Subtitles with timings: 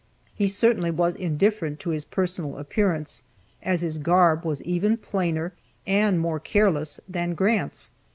[0.33, 3.21] He certainly was indifferent to his personal appearance,
[3.61, 5.53] as his garb was even plainer,
[5.85, 7.91] and more careless, than Grant's.